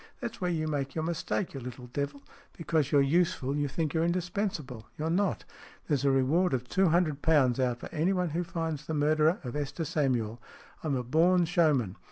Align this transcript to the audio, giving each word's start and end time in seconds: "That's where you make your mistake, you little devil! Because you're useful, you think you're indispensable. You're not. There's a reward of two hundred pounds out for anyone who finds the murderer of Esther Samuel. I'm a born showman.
"That's 0.19 0.41
where 0.41 0.49
you 0.49 0.67
make 0.67 0.95
your 0.95 1.03
mistake, 1.03 1.53
you 1.53 1.59
little 1.59 1.85
devil! 1.85 2.23
Because 2.57 2.91
you're 2.91 3.01
useful, 3.03 3.55
you 3.55 3.67
think 3.67 3.93
you're 3.93 4.03
indispensable. 4.03 4.87
You're 4.97 5.11
not. 5.11 5.45
There's 5.87 6.03
a 6.05 6.09
reward 6.09 6.55
of 6.55 6.67
two 6.67 6.87
hundred 6.89 7.21
pounds 7.21 7.59
out 7.59 7.77
for 7.79 7.89
anyone 7.91 8.29
who 8.31 8.43
finds 8.43 8.87
the 8.87 8.95
murderer 8.95 9.37
of 9.43 9.55
Esther 9.55 9.85
Samuel. 9.85 10.41
I'm 10.83 10.95
a 10.95 11.03
born 11.03 11.45
showman. 11.45 11.97